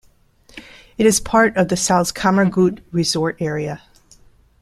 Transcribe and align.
It 0.97 1.05
is 1.05 1.19
part 1.19 1.55
of 1.55 1.67
the 1.67 1.75
Salzkammergut 1.75 2.79
resort 2.91 3.37
area. 3.39 3.83